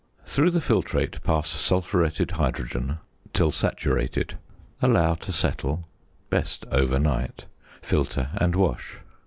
[0.25, 2.97] Through the filtrate pass sulphuretted hydrogen
[3.33, 4.35] till saturated.
[4.81, 5.87] Allow to settle
[6.31, 7.45] (best overnight),
[7.83, 8.97] filter, and wash.